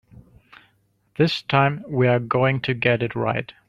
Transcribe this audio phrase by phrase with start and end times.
[1.17, 3.53] This time we're going to get it right.